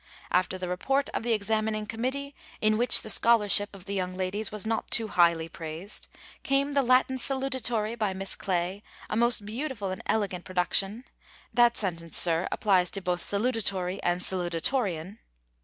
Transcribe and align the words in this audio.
After 0.31 0.57
the 0.57 0.67
report 0.67 1.09
of 1.13 1.21
the 1.21 1.33
Examining 1.33 1.85
Committee, 1.85 2.33
in 2.59 2.75
which 2.79 3.03
the 3.03 3.09
scholarship 3.11 3.75
of 3.75 3.85
the 3.85 3.93
young 3.93 4.15
ladies 4.15 4.51
was 4.51 4.65
not 4.65 4.89
too 4.89 5.09
highly 5.09 5.47
praised, 5.47 6.07
came 6.41 6.73
the 6.73 6.81
Latin 6.81 7.17
Salutatory 7.19 7.93
by 7.93 8.11
Miss 8.11 8.33
Clay, 8.33 8.81
a 9.11 9.15
most 9.15 9.45
beautiful 9.45 9.91
and 9.91 10.01
elegant 10.07 10.43
production 10.43 11.03
(that 11.53 11.77
sentence, 11.77 12.17
sir, 12.17 12.47
applies 12.51 12.89
to 12.89 12.99
both 12.99 13.21
salutatory 13.21 13.99
and 14.01 14.21
salutatorian). 14.23 15.19